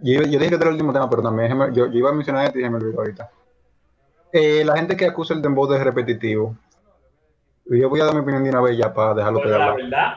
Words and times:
yo, 0.00 0.22
yo, 0.22 0.38
dije 0.38 0.48
que 0.48 0.54
era 0.54 0.64
el 0.64 0.72
último 0.72 0.92
tema, 0.92 1.08
pero 1.08 1.22
también 1.22 1.50
yo, 1.72 1.86
yo, 1.86 1.98
iba 1.98 2.10
a 2.10 2.12
mencionar 2.12 2.46
esto 2.46 2.58
y 2.58 2.62
se 2.62 2.70
me 2.70 2.76
olvidó 2.76 3.00
ahorita. 3.00 3.30
Eh, 4.32 4.64
la 4.64 4.76
gente 4.76 4.96
que 4.96 5.06
acusa 5.06 5.34
el 5.34 5.42
dembow 5.42 5.66
de 5.66 5.82
repetitivo. 5.82 6.56
Yo 7.66 7.88
voy 7.88 8.00
a 8.00 8.04
dar 8.04 8.14
mi 8.14 8.20
opinión 8.20 8.42
de 8.42 8.50
una 8.50 8.60
vez 8.60 8.76
ya 8.76 8.92
para 8.92 9.14
dejarlo 9.14 9.40
pero 9.42 9.58
la 9.58 9.74
verdad. 9.74 10.12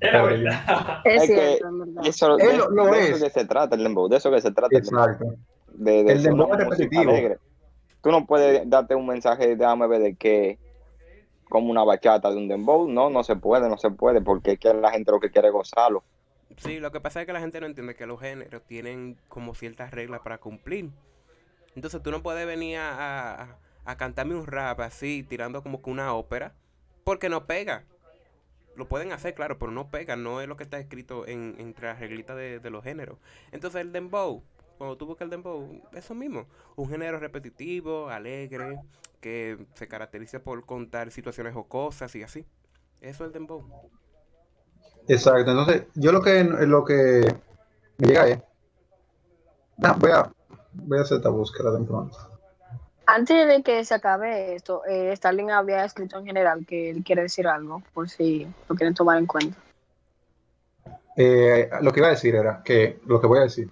Es 0.00 0.12
la 0.12 0.22
verdad. 0.22 1.00
Es, 1.04 1.26
cierto, 1.26 1.68
que 2.02 2.08
eso, 2.08 2.36
de, 2.36 2.56
lo, 2.56 2.70
lo 2.70 2.86
de 2.86 3.10
eso 3.10 3.24
que 3.24 3.30
se 3.30 3.44
trata 3.44 3.76
el 3.76 3.82
dembow, 3.82 4.08
de 4.08 4.16
eso 4.16 4.30
que 4.30 4.40
se 4.40 4.52
trata. 4.52 4.76
Exacto. 4.76 5.34
El 5.78 5.84
de, 5.84 6.04
de 6.04 6.12
el 6.12 6.22
dembow 6.22 6.52
es 6.52 6.58
repetitivo. 6.58 7.10
Alegre. 7.10 7.38
Tú 8.02 8.10
no 8.10 8.26
puedes 8.26 8.68
darte 8.68 8.94
un 8.94 9.06
mensaje 9.06 9.56
de 9.56 9.64
AMB 9.64 9.90
de 9.92 10.14
que 10.14 10.58
como 11.48 11.70
una 11.70 11.84
bachata 11.84 12.30
de 12.30 12.36
un 12.36 12.48
dembow, 12.48 12.88
no, 12.88 13.10
no 13.10 13.22
se 13.22 13.36
puede, 13.36 13.68
no 13.68 13.78
se 13.78 13.90
puede, 13.90 14.20
porque 14.20 14.52
es 14.52 14.58
que 14.58 14.74
la 14.74 14.90
gente 14.90 15.12
lo 15.12 15.20
que 15.20 15.30
quiere 15.30 15.48
es 15.48 15.54
gozarlo. 15.54 16.02
Sí, 16.56 16.78
lo 16.78 16.92
que 16.92 17.00
pasa 17.00 17.20
es 17.20 17.26
que 17.26 17.32
la 17.32 17.40
gente 17.40 17.60
no 17.60 17.66
entiende 17.66 17.94
que 17.94 18.06
los 18.06 18.20
géneros 18.20 18.62
tienen 18.66 19.18
como 19.28 19.54
ciertas 19.54 19.90
reglas 19.90 20.20
para 20.20 20.38
cumplir. 20.38 20.90
Entonces 21.74 22.02
tú 22.02 22.10
no 22.10 22.22
puedes 22.22 22.46
venir 22.46 22.78
a, 22.78 23.58
a, 23.84 23.96
cantarme 23.96 24.34
un 24.34 24.46
rap 24.46 24.80
así, 24.80 25.24
tirando 25.28 25.62
como 25.62 25.82
que 25.82 25.90
una 25.90 26.14
ópera, 26.14 26.54
porque 27.02 27.28
no 27.28 27.46
pega. 27.46 27.84
Lo 28.76 28.88
pueden 28.88 29.12
hacer, 29.12 29.34
claro, 29.34 29.58
pero 29.58 29.72
no 29.72 29.90
pega, 29.90 30.16
no 30.16 30.40
es 30.40 30.48
lo 30.48 30.56
que 30.56 30.64
está 30.64 30.78
escrito 30.78 31.26
en, 31.26 31.56
entre 31.58 31.88
las 31.88 32.00
reglitas 32.00 32.36
de, 32.36 32.60
de 32.60 32.70
los 32.70 32.84
géneros. 32.84 33.18
Entonces 33.52 33.80
el 33.80 33.92
dembow, 33.92 34.42
cuando 34.78 34.96
tú 34.96 35.06
buscas 35.06 35.26
el 35.26 35.30
dembow, 35.30 35.82
eso 35.92 36.14
mismo, 36.14 36.46
un 36.76 36.88
género 36.88 37.18
repetitivo, 37.18 38.08
alegre, 38.08 38.80
que 39.20 39.66
se 39.74 39.88
caracteriza 39.88 40.42
por 40.42 40.66
contar 40.66 41.10
situaciones 41.10 41.54
o 41.56 41.64
cosas 41.64 42.14
y 42.14 42.22
así. 42.22 42.46
Eso 43.00 43.24
es 43.24 43.28
el 43.28 43.32
dembow. 43.32 43.90
Exacto, 45.06 45.50
entonces 45.50 45.84
yo 45.94 46.12
lo 46.12 46.22
que 46.22 46.44
lo 46.44 46.84
que 46.84 47.34
me 47.98 48.06
llega 48.06 48.28
es, 48.28 48.38
nah, 49.76 49.92
voy 49.92 50.10
a 50.10 50.30
voy 50.72 50.98
a 50.98 51.02
hacer 51.02 51.18
esta 51.18 51.28
búsqueda 51.28 51.70
de 51.72 51.84
pronto. 51.84 52.16
Antes 53.06 53.46
de 53.46 53.62
que 53.62 53.84
se 53.84 53.94
acabe 53.94 54.54
esto, 54.54 54.82
eh, 54.86 55.12
Stalin 55.12 55.50
había 55.50 55.84
escrito 55.84 56.18
en 56.18 56.24
general 56.24 56.64
que 56.66 56.90
él 56.90 57.04
quiere 57.04 57.22
decir 57.22 57.46
algo, 57.46 57.82
por 57.92 58.08
si 58.08 58.46
lo 58.68 58.74
quieren 58.74 58.94
tomar 58.94 59.18
en 59.18 59.26
cuenta. 59.26 59.58
Eh, 61.16 61.68
lo 61.82 61.92
que 61.92 62.00
iba 62.00 62.08
a 62.08 62.12
decir 62.12 62.34
era 62.34 62.62
que, 62.64 63.00
lo 63.06 63.20
que 63.20 63.26
voy 63.26 63.40
a 63.40 63.42
decir, 63.42 63.70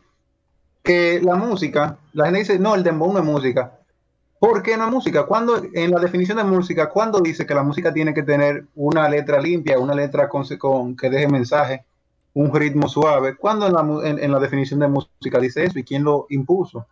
que 0.83 1.21
la 1.23 1.35
música, 1.37 1.97
la 2.13 2.27
gente 2.27 2.41
dice, 2.41 2.59
no, 2.59 2.75
el 2.75 2.83
dembow 2.83 3.13
no 3.13 3.21
es 3.21 3.25
música. 3.25 3.79
¿Por 4.43 4.61
qué 4.61 4.77
no 4.77 4.91
música? 4.91 5.25
Cuando, 5.25 5.63
en 5.73 5.93
la 5.93 6.01
definición 6.01 6.37
de 6.37 6.43
música, 6.43 6.89
¿cuándo 6.89 7.21
dice 7.21 7.47
que 7.47 7.55
la 7.55 7.63
música 7.63 7.93
tiene 7.93 8.13
que 8.13 8.25
tener 8.25 8.67
una 8.75 9.09
letra 9.09 9.41
limpia, 9.41 9.79
una 9.79 9.95
letra 9.95 10.29
con, 10.29 10.97
que 10.97 11.09
deje 11.09 11.29
mensaje, 11.29 11.85
un 12.35 12.53
ritmo 12.53 12.89
suave? 12.89 13.37
¿Cuándo 13.37 13.69
en 13.69 13.73
la, 13.73 14.21
en, 14.21 14.33
la 14.33 14.41
definición 14.41 14.81
de 14.81 14.89
música 14.89 15.39
dice 15.39 15.63
eso 15.63 15.79
y 15.79 15.85
quién 15.85 16.03
lo 16.03 16.27
impuso? 16.31 16.85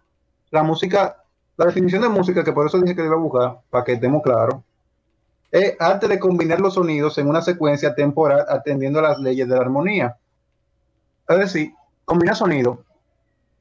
La 0.52 0.62
música, 0.62 1.24
la 1.56 1.66
definición 1.66 2.02
de 2.02 2.08
música, 2.08 2.44
que 2.44 2.52
por 2.52 2.68
eso 2.68 2.78
dije 2.78 2.94
que 2.94 3.04
iba 3.04 3.16
a 3.16 3.18
buscar, 3.18 3.58
para 3.68 3.82
que 3.82 3.94
estemos 3.94 4.22
claros, 4.22 4.60
es 5.50 5.74
arte 5.80 6.06
de 6.06 6.20
combinar 6.20 6.60
los 6.60 6.74
sonidos 6.74 7.18
en 7.18 7.26
una 7.26 7.42
secuencia 7.42 7.96
temporal 7.96 8.44
atendiendo 8.48 9.00
a 9.00 9.02
las 9.02 9.18
leyes 9.18 9.48
de 9.48 9.56
la 9.56 9.62
armonía. 9.62 10.16
Es 11.28 11.36
decir, 11.36 11.74
combinar 12.04 12.36
sonidos, 12.36 12.78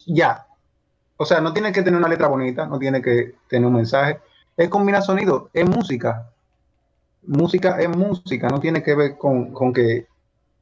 ya. 0.05 0.45
O 1.21 1.25
sea, 1.25 1.41
no 1.41 1.51
tiene 1.51 1.73
que 1.73 1.83
tener 1.83 1.99
una 1.99 2.07
letra 2.07 2.29
bonita, 2.29 2.65
no 2.65 2.79
tiene 2.79 3.01
que 3.01 3.35
tener 3.49 3.67
un 3.67 3.73
mensaje. 3.73 4.21
Es 4.55 4.69
combinar 4.69 5.03
sonidos, 5.03 5.49
es 5.51 5.67
música. 5.67 6.31
Música 7.27 7.77
es 7.77 7.89
música, 7.89 8.47
no 8.47 8.61
tiene 8.61 8.81
que 8.81 8.95
ver 8.95 9.17
con, 9.17 9.51
con, 9.51 9.73
que 9.73 10.07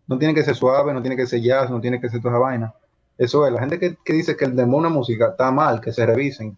no 0.07 0.17
tiene 0.17 0.33
que 0.33 0.41
ser 0.41 0.55
suave, 0.55 0.95
no 0.95 1.01
tiene 1.03 1.15
que 1.15 1.27
ser 1.27 1.41
jazz, 1.41 1.69
no 1.69 1.79
tiene 1.79 2.01
que 2.01 2.09
ser 2.09 2.21
toda 2.23 2.33
esa 2.33 2.39
vaina. 2.39 2.73
Eso 3.19 3.45
es, 3.45 3.53
la 3.53 3.59
gente 3.59 3.77
que, 3.77 3.97
que 4.03 4.13
dice 4.13 4.35
que 4.35 4.45
el 4.45 4.55
dembow 4.55 4.81
no 4.81 4.87
es 4.87 4.93
música 4.95 5.27
está 5.27 5.51
mal, 5.51 5.79
que 5.79 5.93
se 5.93 6.03
revisen. 6.07 6.57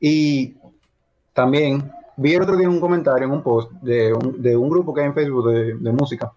Y 0.00 0.56
también 1.34 1.92
vi 2.16 2.32
el 2.32 2.42
otro 2.42 2.56
día 2.56 2.70
un 2.70 2.80
comentario 2.80 3.26
en 3.26 3.32
un 3.32 3.42
post 3.42 3.70
de 3.82 4.14
un, 4.14 4.40
de 4.40 4.56
un 4.56 4.70
grupo 4.70 4.94
que 4.94 5.02
hay 5.02 5.08
en 5.08 5.14
Facebook 5.14 5.50
de, 5.50 5.74
de 5.74 5.92
música, 5.92 6.32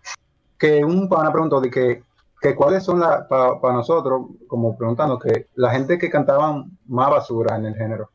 que 0.59 0.83
un 0.83 1.07
pana 1.07 1.31
preguntó 1.31 1.61
de 1.61 1.69
que 1.69 2.03
que 2.41 2.55
cuáles 2.55 2.83
son 2.83 2.99
las, 2.99 3.25
para 3.27 3.59
pa 3.59 3.73
nosotros, 3.73 4.27
como 4.47 4.77
preguntando, 4.77 5.17
que 5.17 5.47
la 5.55 5.71
gente 5.71 5.97
que 5.97 6.09
cantaban 6.09 6.77
más 6.87 7.09
basura 7.09 7.55
en 7.55 7.65
el 7.65 7.75
género, 7.75 8.09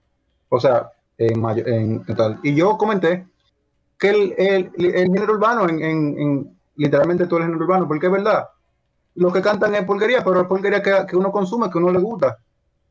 o 0.48 0.60
sea, 0.60 0.90
en, 1.18 1.40
mayo, 1.40 1.66
en 1.66 2.04
total. 2.04 2.38
Y 2.42 2.54
yo 2.54 2.76
comenté 2.78 3.26
que 3.98 4.10
el, 4.10 4.34
el, 4.38 4.70
el 4.76 5.12
género 5.12 5.34
urbano, 5.34 5.68
en, 5.68 5.82
en, 5.82 6.18
en, 6.18 6.58
literalmente 6.76 7.26
todo 7.26 7.40
el 7.40 7.46
género 7.46 7.64
urbano, 7.64 7.88
porque 7.88 8.06
es 8.06 8.12
verdad, 8.12 8.48
lo 9.14 9.32
que 9.32 9.42
cantan 9.42 9.74
es 9.74 9.84
porquería, 9.84 10.22
pero 10.24 10.42
es 10.42 10.46
porquería 10.46 10.82
que, 10.82 11.06
que 11.08 11.16
uno 11.16 11.32
consume, 11.32 11.70
que 11.70 11.78
uno 11.78 11.90
le 11.90 11.98
gusta. 11.98 12.38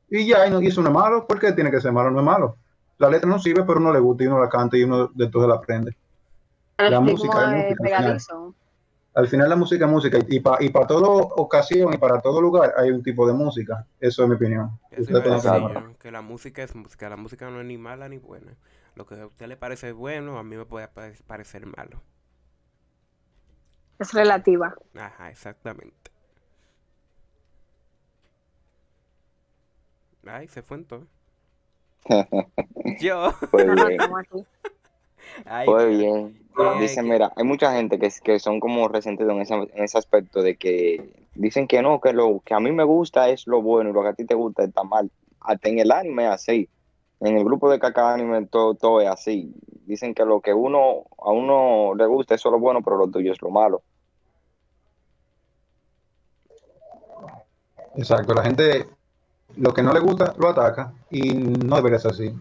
Y 0.10 0.28
ya, 0.28 0.46
y, 0.48 0.52
no, 0.52 0.62
y 0.62 0.68
eso 0.68 0.82
no 0.82 0.90
es 0.90 0.94
malo, 0.94 1.26
¿por 1.28 1.40
qué 1.40 1.54
tiene 1.54 1.72
que 1.72 1.82
ser 1.82 1.92
malo? 1.92 2.12
No 2.12 2.20
es 2.20 2.26
malo. 2.26 2.58
La 2.98 3.10
letra 3.10 3.30
no 3.30 3.40
sirve, 3.40 3.64
pero 3.64 3.80
uno 3.80 3.94
le 3.94 4.00
gusta 4.00 4.24
y 4.24 4.28
uno 4.28 4.40
la 4.40 4.50
canta 4.50 4.76
y 4.76 4.84
uno 4.84 5.08
de 5.08 5.28
todo 5.28 5.48
la 5.48 5.56
aprende. 5.56 5.96
El 6.78 6.92
La 6.92 7.00
música 7.00 7.58
es 7.58 7.72
es 7.72 7.80
música, 7.80 7.84
pegadizo. 7.84 8.56
Al 9.20 9.28
final 9.28 9.50
la 9.50 9.58
música 9.58 9.84
es 9.84 9.92
música 9.92 10.18
y 10.26 10.40
para 10.40 10.64
y 10.64 10.70
para 10.70 10.88
toda 10.88 11.10
ocasión 11.10 11.94
y 11.94 11.98
para 11.98 12.22
todo 12.22 12.42
lugar 12.42 12.74
hay 12.78 12.90
un 12.90 13.04
tipo 13.04 13.28
de 13.28 13.34
música. 13.34 13.86
Eso 14.00 14.24
es 14.24 14.30
mi 14.30 14.36
opinión. 14.36 14.80
Eso 14.92 15.02
Usted 15.02 15.30
decir 15.30 15.52
yo, 15.52 15.98
que 16.00 16.10
la 16.10 16.22
música 16.22 16.64
es 16.64 16.74
música, 16.74 17.10
la 17.10 17.18
música 17.18 17.50
no 17.50 17.60
es 17.60 17.66
ni 17.66 17.78
mala 17.78 18.08
ni 18.08 18.18
buena. 18.18 18.56
Lo 18.96 19.06
que 19.06 19.16
a 19.20 19.28
usted 19.28 19.48
le 19.48 19.58
parece 19.58 19.92
bueno, 19.92 20.40
a 20.40 20.44
mí 20.44 20.56
me 20.56 20.66
puede 20.66 20.88
pare- 20.88 21.18
parecer 21.28 21.66
malo. 21.66 22.02
Es 24.00 24.14
relativa. 24.14 24.74
Ajá, 24.96 25.30
exactamente. 25.30 26.12
Ay, 30.26 30.48
se 30.48 30.62
fue 30.62 30.78
entonces. 30.78 31.10
Yo. 33.02 33.34
Pues 33.52 33.68
No, 33.68 33.76
no, 33.76 33.88
bien. 33.88 34.00
Ay, 35.46 35.98
bien. 35.98 36.39
Que- 36.56 36.80
Dicen, 36.82 37.06
que- 37.06 37.12
mira, 37.12 37.32
hay 37.36 37.44
mucha 37.44 37.74
gente 37.74 38.00
que, 38.00 38.10
que 38.24 38.40
son 38.40 38.60
como 38.60 38.88
resentidos 38.88 39.34
en 39.34 39.42
ese, 39.42 39.54
en 39.54 39.84
ese 39.84 39.98
aspecto 39.98 40.42
de 40.42 40.58
que 40.58 41.28
dicen 41.36 41.68
que 41.68 41.82
no, 41.82 42.00
que 42.02 42.14
lo 42.14 42.42
que 42.46 42.54
a 42.54 42.60
mí 42.60 42.72
me 42.72 42.84
gusta 42.84 43.30
es 43.30 43.48
lo 43.48 43.62
bueno 43.62 43.90
y 43.90 43.94
lo 43.94 44.02
que 44.02 44.10
a 44.10 44.14
ti 44.14 44.26
te 44.26 44.36
gusta 44.36 44.64
está 44.64 44.84
mal. 44.84 45.10
Hasta 45.42 45.70
en 45.70 45.80
el 45.80 45.92
anime 45.92 46.26
es 46.26 46.32
así. 46.32 46.70
En 47.22 47.38
el 47.38 47.44
grupo 47.44 47.70
de 47.70 47.80
caca 47.80 48.14
anime 48.14 48.46
todo, 48.46 48.76
todo 48.76 49.02
es 49.02 49.10
así. 49.10 49.54
Dicen 49.86 50.14
que 50.14 50.24
lo 50.26 50.42
que 50.42 50.54
uno 50.54 51.04
a 51.18 51.32
uno 51.32 51.94
le 51.96 52.06
gusta 52.06 52.36
eso 52.36 52.50
es 52.50 52.54
lo 52.54 52.60
bueno, 52.60 52.82
pero 52.82 52.98
lo 52.98 53.08
tuyo 53.08 53.32
es 53.34 53.42
lo 53.42 53.50
malo. 53.50 53.82
Exacto, 57.96 58.34
la 58.34 58.44
gente 58.44 58.86
lo 59.58 59.74
que 59.74 59.82
no 59.82 59.94
le 59.94 60.00
gusta 60.00 60.34
lo 60.38 60.50
ataca 60.50 60.94
y 61.10 61.34
no 61.34 61.76
debería 61.76 62.00
ser 62.00 62.12
así. 62.12 62.34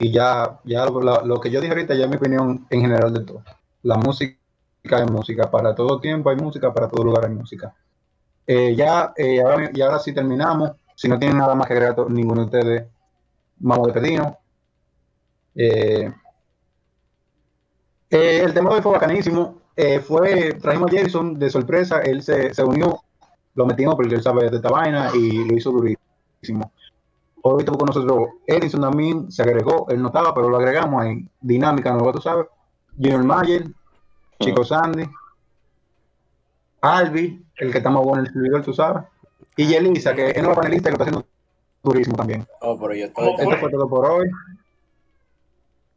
Y 0.00 0.10
ya, 0.10 0.58
ya 0.64 0.86
lo, 0.86 1.40
que 1.40 1.50
yo 1.50 1.60
dije 1.60 1.72
ahorita 1.72 1.94
ya 1.94 2.04
es 2.04 2.10
mi 2.10 2.16
opinión 2.16 2.66
en 2.70 2.80
general 2.80 3.12
de 3.12 3.24
todo. 3.24 3.44
La 3.82 3.96
música 3.96 4.36
es 4.82 5.10
música, 5.10 5.50
para 5.50 5.74
todo 5.74 6.00
tiempo 6.00 6.30
hay 6.30 6.36
música, 6.36 6.72
para 6.72 6.88
todo 6.88 7.04
lugar 7.04 7.26
hay 7.26 7.32
música. 7.32 7.72
Eh, 8.46 8.74
ya, 8.74 9.12
eh, 9.16 9.40
ahora, 9.42 9.70
y 9.72 9.80
ahora 9.80 9.98
sí 9.98 10.12
terminamos. 10.12 10.72
Si 10.96 11.06
no 11.08 11.18
tienen 11.18 11.38
nada 11.38 11.54
más 11.54 11.68
que 11.68 11.74
agregar 11.74 12.10
ninguno 12.10 12.40
de 12.40 12.46
ustedes, 12.46 12.84
vamos 13.58 13.88
a 13.88 13.92
despedirnos. 13.92 14.34
Eh, 15.54 16.12
eh, 18.10 18.40
el 18.42 18.52
tema 18.52 18.70
de 18.70 18.76
hoy 18.76 18.82
fue 18.82 18.92
bacanísimo. 18.92 19.60
Eh, 19.76 20.00
fue, 20.00 20.54
trajimos 20.54 20.92
a 20.92 20.96
Jason 20.96 21.38
de 21.38 21.48
sorpresa, 21.48 22.00
él 22.00 22.22
se, 22.22 22.52
se 22.52 22.64
unió 22.64 23.00
lo 23.54 23.66
metimos 23.66 23.94
porque 23.94 24.14
él 24.14 24.22
sabe 24.22 24.48
de 24.48 24.56
esta 24.56 24.70
vaina 24.70 25.10
y 25.14 25.44
lo 25.44 25.56
hizo 25.56 25.70
durísimo. 25.70 26.72
Hoy 27.42 27.60
estuvo 27.60 27.78
con 27.78 27.86
nosotros 27.86 28.28
Edison 28.46 28.82
también, 28.82 29.30
se 29.30 29.42
agregó, 29.42 29.86
él 29.88 30.02
no 30.02 30.08
estaba, 30.08 30.34
pero 30.34 30.48
lo 30.48 30.58
agregamos 30.58 31.04
en 31.06 31.30
dinámica 31.40 31.92
nueva, 31.92 32.12
tú 32.12 32.20
sabes. 32.20 32.46
Junior 32.96 33.24
Mayer, 33.24 33.66
Chico 34.40 34.64
Sandy, 34.64 35.08
Albi, 36.82 37.42
el 37.56 37.72
que 37.72 37.78
está 37.78 37.90
más 37.90 38.02
bueno 38.02 38.20
en 38.20 38.26
el 38.26 38.32
servidor, 38.32 38.62
tú 38.62 38.72
sabes. 38.72 39.04
Y 39.56 39.66
Yelisa, 39.66 40.14
que 40.14 40.30
es 40.30 40.38
nueva 40.38 40.56
panelista 40.56 40.90
que 40.90 40.94
está 40.94 41.04
haciendo 41.04 41.26
durísimo 41.82 42.16
también. 42.16 42.46
Oh, 42.60 42.78
pero 42.78 42.94
yo 42.94 43.06
estoy. 43.06 43.34
Esto 43.38 43.56
fue 43.56 43.70
todo 43.70 43.88
por 43.88 44.06
hoy. 44.06 44.28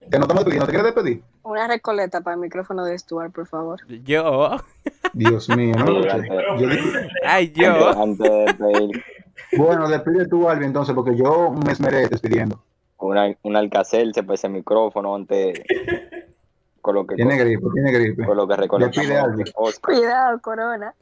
Te 0.09 0.17
no 0.17 0.23
estamos 0.23 0.43
despidiendo, 0.43 0.65
¿te 0.65 0.71
quieres 0.73 0.93
despedir? 0.93 1.23
Una 1.43 1.67
recoleta 1.67 2.21
para 2.21 2.35
el 2.35 2.41
micrófono 2.41 2.83
de 2.83 2.97
Stuart, 2.97 3.33
por 3.33 3.47
favor. 3.47 3.79
Yo. 4.03 4.57
Dios 5.13 5.49
mío, 5.49 5.75
¿no? 5.77 6.01
Ay, 7.25 7.53
yo. 7.53 7.89
Antes 7.89 8.29
de 8.29 9.03
bueno, 9.57 9.87
despide 9.87 10.27
tú, 10.27 10.49
Albi, 10.49 10.65
entonces, 10.65 10.93
porque 10.95 11.15
yo 11.15 11.51
me 11.65 11.71
esmeré 11.71 12.07
despidiendo. 12.07 12.61
una, 12.97 13.35
un 13.43 13.55
alcacel, 13.55 14.13
se 14.13 14.23
pese 14.23 14.49
micrófono 14.49 15.15
antes 15.15 15.59
con 16.81 16.95
lo 16.95 17.07
que 17.07 17.15
Tiene 17.15 17.37
gripe, 17.37 17.65
tiene 17.73 17.91
gripe. 17.91 18.25
con 18.25 18.37
lo 18.37 18.47
que. 18.47 18.55
Despide, 18.85 19.17
Albi. 19.17 19.43
Cuidado, 19.81 20.39
Corona. 20.41 20.93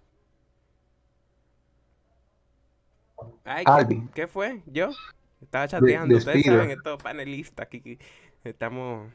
Ay, 3.43 3.65
¿qué, 3.65 3.71
Albi. 3.71 4.09
qué 4.13 4.27
fue? 4.27 4.61
¿Yo? 4.67 4.89
Estaba 5.41 5.67
chateando. 5.67 6.15
Ustedes 6.17 6.45
saben, 6.45 6.71
estos 6.71 7.01
panelistas 7.01 7.65
aquí. 7.65 7.97
Estamos. 8.43 9.11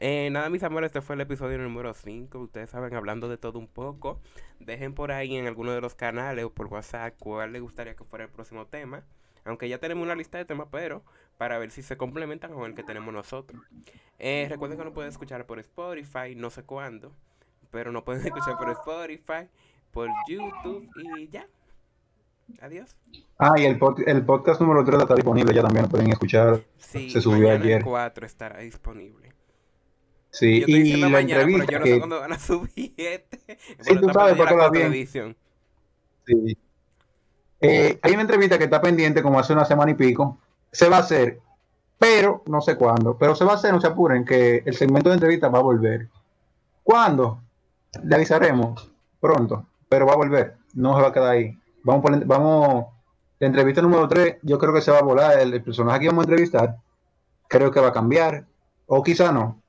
Eh, 0.00 0.28
nada, 0.30 0.48
mis 0.48 0.62
amores, 0.62 0.88
este 0.88 1.00
fue 1.00 1.16
el 1.16 1.20
episodio 1.22 1.58
número 1.58 1.92
5. 1.92 2.38
Ustedes 2.38 2.70
saben, 2.70 2.94
hablando 2.94 3.28
de 3.28 3.36
todo 3.36 3.58
un 3.58 3.66
poco. 3.66 4.20
Dejen 4.60 4.94
por 4.94 5.10
ahí 5.12 5.36
en 5.36 5.46
alguno 5.46 5.72
de 5.72 5.80
los 5.80 5.94
canales 5.94 6.44
o 6.44 6.50
por 6.52 6.66
WhatsApp 6.66 7.14
cuál 7.18 7.52
les 7.52 7.62
gustaría 7.62 7.96
que 7.96 8.04
fuera 8.04 8.24
el 8.24 8.30
próximo 8.30 8.66
tema. 8.66 9.02
Aunque 9.44 9.68
ya 9.68 9.78
tenemos 9.78 10.04
una 10.04 10.14
lista 10.14 10.38
de 10.38 10.44
temas, 10.44 10.68
pero 10.70 11.02
para 11.36 11.58
ver 11.58 11.70
si 11.70 11.82
se 11.82 11.96
complementan 11.96 12.52
con 12.52 12.64
el 12.64 12.74
que 12.74 12.82
tenemos 12.84 13.12
nosotros. 13.12 13.60
Eh, 14.18 14.46
recuerden 14.48 14.78
que 14.78 14.84
nos 14.84 14.92
pueden 14.94 15.10
escuchar 15.10 15.46
por 15.46 15.58
Spotify, 15.58 16.34
no 16.36 16.50
sé 16.50 16.62
cuándo, 16.64 17.12
pero 17.70 17.90
nos 17.90 18.02
pueden 18.02 18.24
escuchar 18.24 18.56
por 18.58 18.70
Spotify, 18.70 19.48
por 19.90 20.10
YouTube 20.28 20.88
y 20.96 21.28
ya. 21.28 21.46
Adiós. 22.60 22.94
Ah, 23.38 23.54
y 23.58 23.64
el, 23.64 23.78
pod- 23.78 24.02
el 24.06 24.24
podcast 24.24 24.60
número 24.60 24.84
3 24.84 25.00
está 25.02 25.14
disponible, 25.14 25.54
ya 25.54 25.62
también 25.62 25.84
lo 25.84 25.90
pueden 25.90 26.10
escuchar. 26.10 26.60
Sí, 26.76 27.10
Se 27.10 27.20
subió 27.20 27.50
ayer. 27.50 27.78
el 27.78 27.84
4 27.84 28.26
estará 28.26 28.58
disponible. 28.60 29.32
Sí, 30.38 30.60
Yo 30.60 30.66
estoy 30.66 30.92
y 30.92 30.96
la 30.98 31.08
mañana, 31.08 31.44
pero 31.44 31.58
entrevista 31.58 31.72
yo 31.72 31.78
no 31.80 31.86
sé 31.86 31.98
cuándo 31.98 32.20
van 32.20 32.32
a 32.32 32.38
subir 32.38 32.94
este. 32.96 33.58
Sí, 33.80 33.96
tú 34.00 34.08
sabes, 34.10 34.36
porque 34.36 34.54
va 34.54 34.70
bien. 34.70 34.92
edición. 34.92 35.36
Sí. 36.24 36.56
Eh, 37.60 37.98
hay 38.00 38.12
una 38.12 38.20
entrevista 38.22 38.56
que 38.56 38.64
está 38.64 38.80
pendiente 38.80 39.20
como 39.20 39.40
hace 39.40 39.52
una 39.52 39.64
semana 39.64 39.90
y 39.90 39.94
pico. 39.94 40.38
Se 40.70 40.88
va 40.88 40.98
a 40.98 41.00
hacer, 41.00 41.40
pero 41.98 42.44
no 42.46 42.60
sé 42.60 42.76
cuándo. 42.76 43.18
Pero 43.18 43.34
se 43.34 43.44
va 43.44 43.52
a 43.52 43.54
hacer, 43.56 43.72
no 43.72 43.80
se 43.80 43.88
apuren, 43.88 44.24
que 44.24 44.62
el 44.64 44.76
segmento 44.76 45.08
de 45.08 45.14
entrevista 45.16 45.48
va 45.48 45.58
a 45.58 45.62
volver. 45.62 46.08
¿Cuándo? 46.84 47.40
Le 48.04 48.14
avisaremos 48.14 48.92
pronto, 49.18 49.66
pero 49.88 50.06
va 50.06 50.12
a 50.12 50.18
volver. 50.18 50.56
No 50.72 50.94
se 50.94 51.02
va 51.02 51.08
a 51.08 51.12
quedar 51.12 51.30
ahí. 51.30 51.58
Vamos, 51.82 52.02
por, 52.02 52.24
vamos 52.26 52.86
la 53.40 53.46
entrevista 53.48 53.82
número 53.82 54.06
3, 54.06 54.36
yo 54.42 54.56
creo 54.56 54.72
que 54.72 54.82
se 54.82 54.92
va 54.92 54.98
a 54.98 55.02
volar. 55.02 55.40
El, 55.40 55.52
el 55.52 55.64
personaje 55.64 55.98
que 55.98 56.06
vamos 56.06 56.26
a 56.26 56.28
entrevistar, 56.28 56.76
creo 57.48 57.72
que 57.72 57.80
va 57.80 57.88
a 57.88 57.92
cambiar. 57.92 58.46
O 58.86 59.02
quizá 59.02 59.32
no. 59.32 59.60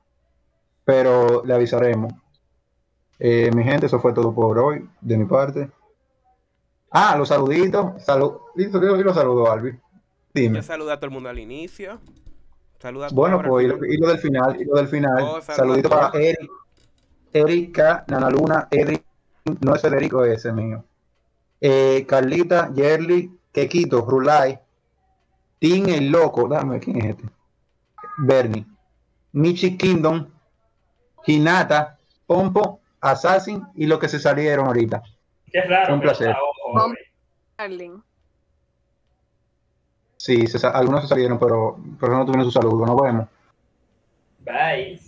Pero 0.90 1.44
le 1.44 1.54
avisaremos. 1.54 2.12
Eh, 3.20 3.48
mi 3.54 3.62
gente, 3.62 3.86
eso 3.86 4.00
fue 4.00 4.12
todo 4.12 4.34
por 4.34 4.58
hoy, 4.58 4.88
de 5.00 5.16
mi 5.16 5.24
parte. 5.24 5.70
Ah, 6.90 7.14
los 7.16 7.28
saluditos. 7.28 8.02
Salud. 8.02 8.38
Listo, 8.56 8.82
yo 8.82 8.96
los 8.96 9.14
saludo, 9.14 9.48
Albi. 9.48 9.78
Dime. 10.34 10.56
Yo 10.56 10.62
saludo 10.64 10.90
a 10.90 10.96
todo 10.96 11.06
el 11.06 11.12
mundo 11.12 11.28
al 11.28 11.38
inicio. 11.38 12.00
Saluda 12.80 13.06
a 13.06 13.10
Bueno, 13.10 13.40
pues 13.40 13.66
y 13.66 13.68
lo, 13.68 13.78
final. 13.78 13.92
y 13.92 13.96
lo 13.98 14.08
del 14.08 14.18
final, 14.18 14.60
y 14.60 14.64
lo 14.64 14.74
del 14.74 14.88
final. 14.88 15.22
Oh, 15.22 15.40
saludos 15.40 15.56
Saludito 15.56 15.94
a 15.94 16.10
para. 16.10 16.24
Eric, 16.24 16.50
Erika, 17.34 18.04
Nanaluna, 18.08 18.66
Eric, 18.72 19.04
no 19.60 19.76
es 19.76 19.82
Federico 19.82 20.24
ese 20.24 20.52
mío. 20.52 20.82
Eh, 21.60 22.04
Carlita, 22.08 22.72
Yerly, 22.74 23.38
Quequito, 23.52 24.04
Rulay, 24.04 24.58
Tim 25.60 25.88
el 25.88 26.10
Loco, 26.10 26.48
dame, 26.48 26.80
¿quién 26.80 26.96
es 26.96 27.10
este? 27.10 27.28
Bernie, 28.18 28.66
Michi 29.32 29.76
Kingdom, 29.76 30.26
Hinata, 31.26 31.98
Pompo, 32.26 32.80
Assassin 33.00 33.64
y 33.74 33.86
lo 33.86 33.98
que 33.98 34.08
se 34.08 34.18
salieron 34.18 34.66
ahorita. 34.66 35.02
Qué 35.50 35.62
raro. 35.62 35.94
Un 35.94 36.00
placer. 36.00 36.34
ojo. 36.64 36.94
Sí, 40.16 40.46
se 40.46 40.66
algunos 40.66 41.02
se 41.02 41.08
salieron, 41.08 41.38
pero, 41.38 41.78
pero 41.98 42.16
no 42.16 42.26
tuvieron 42.26 42.44
su 42.44 42.50
saludo. 42.50 42.84
Nos 42.84 43.02
vemos. 43.02 43.26
Bye. 44.44 45.00